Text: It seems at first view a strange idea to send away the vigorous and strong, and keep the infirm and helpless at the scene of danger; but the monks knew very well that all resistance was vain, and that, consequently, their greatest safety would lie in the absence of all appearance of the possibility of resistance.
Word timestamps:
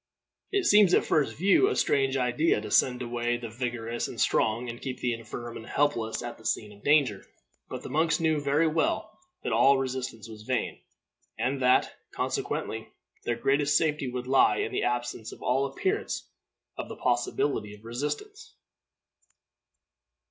It 0.51 0.65
seems 0.65 0.95
at 0.95 1.05
first 1.05 1.35
view 1.35 1.67
a 1.67 1.75
strange 1.75 2.17
idea 2.17 2.59
to 2.59 2.71
send 2.71 3.03
away 3.03 3.37
the 3.37 3.49
vigorous 3.49 4.07
and 4.07 4.19
strong, 4.19 4.67
and 4.67 4.81
keep 4.81 4.99
the 4.99 5.13
infirm 5.13 5.55
and 5.55 5.67
helpless 5.67 6.23
at 6.23 6.39
the 6.39 6.43
scene 6.43 6.71
of 6.73 6.83
danger; 6.83 7.23
but 7.69 7.83
the 7.83 7.89
monks 7.89 8.19
knew 8.19 8.41
very 8.41 8.65
well 8.65 9.19
that 9.43 9.53
all 9.53 9.77
resistance 9.77 10.27
was 10.27 10.41
vain, 10.41 10.79
and 11.37 11.61
that, 11.61 11.97
consequently, 12.13 12.87
their 13.25 13.35
greatest 13.35 13.77
safety 13.77 14.07
would 14.07 14.25
lie 14.25 14.57
in 14.57 14.71
the 14.71 14.81
absence 14.81 15.31
of 15.31 15.43
all 15.43 15.67
appearance 15.67 16.27
of 16.79 16.89
the 16.89 16.95
possibility 16.97 17.75
of 17.75 17.85
resistance. 17.85 18.55